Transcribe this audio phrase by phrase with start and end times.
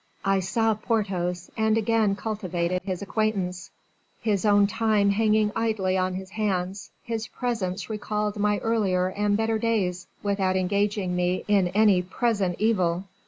[0.25, 3.69] "I saw Porthos and again cultivated his acquaintance;
[4.19, 9.59] his own time hanging idly on his hands, his presence recalled my earlier and better
[9.59, 13.03] days without engaging me in any present evil.